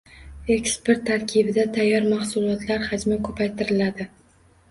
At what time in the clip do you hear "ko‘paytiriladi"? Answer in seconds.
3.29-4.09